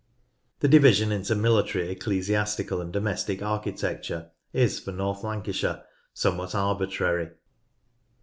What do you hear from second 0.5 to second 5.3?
The division into military, ecclesiastical, and domestic architecture is, for North